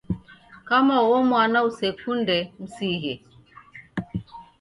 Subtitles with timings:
[0.67, 3.13] Kama uo mwana usekunde msighe